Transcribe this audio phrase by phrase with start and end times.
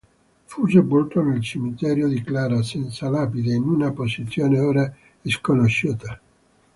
[0.45, 4.91] Fu sepolto nel cimitero di Klara senza lapide, in una posizione ora
[5.25, 6.19] sconosciuta.